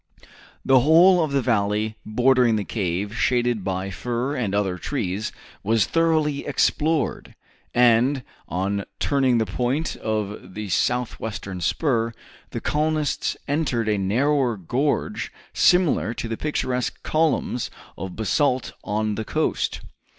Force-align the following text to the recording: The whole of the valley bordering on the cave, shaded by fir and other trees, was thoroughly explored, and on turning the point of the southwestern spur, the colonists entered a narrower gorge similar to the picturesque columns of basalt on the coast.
The 0.65 0.79
whole 0.79 1.23
of 1.23 1.31
the 1.31 1.43
valley 1.43 1.95
bordering 2.03 2.53
on 2.53 2.55
the 2.55 2.63
cave, 2.63 3.15
shaded 3.15 3.63
by 3.63 3.91
fir 3.91 4.35
and 4.35 4.55
other 4.55 4.79
trees, 4.79 5.31
was 5.61 5.85
thoroughly 5.85 6.43
explored, 6.43 7.35
and 7.71 8.23
on 8.49 8.85
turning 8.99 9.37
the 9.37 9.45
point 9.45 9.95
of 9.97 10.55
the 10.55 10.69
southwestern 10.69 11.61
spur, 11.61 12.13
the 12.49 12.59
colonists 12.59 13.37
entered 13.47 13.87
a 13.87 13.99
narrower 13.99 14.57
gorge 14.57 15.31
similar 15.53 16.15
to 16.15 16.27
the 16.27 16.35
picturesque 16.35 17.03
columns 17.03 17.69
of 17.95 18.15
basalt 18.15 18.71
on 18.83 19.13
the 19.13 19.23
coast. 19.23 19.81